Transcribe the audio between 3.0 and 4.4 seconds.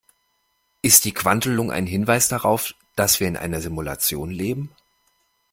wir in einer Simulation